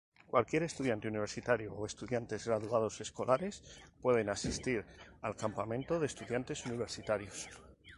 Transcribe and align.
Cualquier 0.31 0.63
estudiante 0.63 1.07
universitario 1.13 1.69
o 1.79 1.81
estudiantes 1.91 2.41
graduados 2.49 2.95
escolares 3.05 3.55
pueden 4.03 4.27
asistir 4.29 4.79
al 5.25 5.35
campamento 5.43 5.93
de 5.99 6.07
Estudiantes 6.11 6.59
Universitarios. 6.69 7.37